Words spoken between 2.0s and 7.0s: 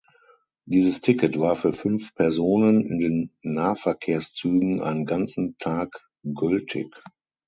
Personen in den Nahverkehrszügen einen ganzen Tag gültig.